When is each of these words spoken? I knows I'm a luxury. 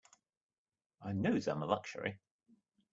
I 1.03 1.11
knows 1.11 1.47
I'm 1.47 1.61
a 1.61 1.67
luxury. 1.67 2.17